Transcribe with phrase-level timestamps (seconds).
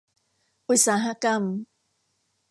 [0.69, 1.41] อุตสาหกรรม